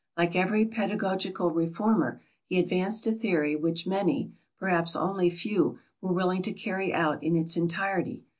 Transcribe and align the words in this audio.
Like 0.17 0.35
every 0.35 0.65
pedagogical 0.65 1.51
reformer, 1.51 2.23
he 2.47 2.57
advanced 2.57 3.05
a 3.05 3.11
theory 3.11 3.55
which 3.55 3.85
many 3.85 4.31
perhaps, 4.57 4.95
only 4.95 5.29
few 5.29 5.77
were 6.01 6.11
willing 6.11 6.41
to 6.41 6.53
carry 6.53 6.91
out 6.91 7.23
in 7.23 7.35
its 7.35 7.55
entirety. 7.55 8.25